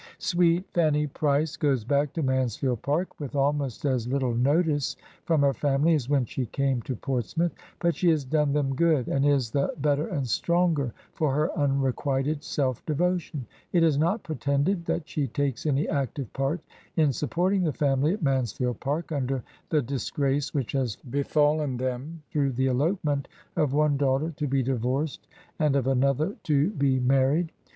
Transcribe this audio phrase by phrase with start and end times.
[0.17, 5.53] Sweet Fanny Price goes back to Mansfield Park with almost as little notice from her
[5.53, 9.51] family as when she came to Portsmouth; but she has done them good, and is
[9.51, 13.45] the better and stronger for her unrequited self devotion.
[13.73, 16.61] It is not pretended that she takes any active part
[16.95, 21.77] in sup porting the family at Mansfield Park under the dis grace which has befallen
[21.77, 25.27] them through the elopement of one daughter to be divorced
[25.59, 27.07] and of another to be 76 Digitized by VjOOQIC THREE OF JANE AUSTEN'S HEROINES
[27.37, 27.51] married.